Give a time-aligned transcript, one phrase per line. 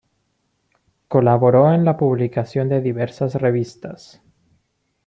[1.07, 4.19] Colaboró en la publicación de diversas revistas.